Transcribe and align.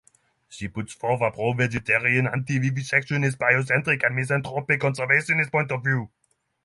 She 0.49 0.67
puts 0.67 0.93
forth 0.93 1.21
a 1.21 1.29
pro-vegetarian, 1.29 2.25
anti-vivisectionist, 2.25 3.37
biocentric, 3.37 4.03
and 4.03 4.15
misanthropic 4.15 4.81
conservationist 4.81 5.51
point 5.51 5.71
of 5.71 5.83
view. 5.83 6.09